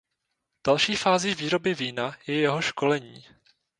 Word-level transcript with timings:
Další 0.67 0.95
fází 0.95 1.35
výroby 1.35 1.73
vína 1.73 2.15
je 2.27 2.35
jeho 2.39 2.61
školení. 2.61 3.25